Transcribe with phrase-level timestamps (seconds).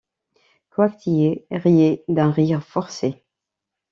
[0.71, 3.23] Coictier riait d’un rire forcé.